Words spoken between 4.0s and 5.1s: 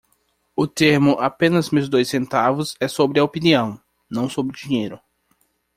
não sobre dinheiro.